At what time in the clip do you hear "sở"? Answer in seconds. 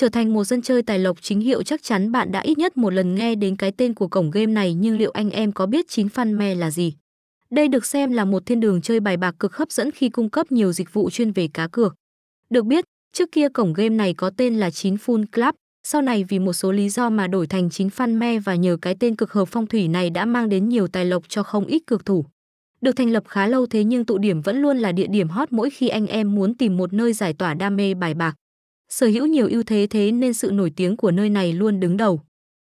28.90-29.06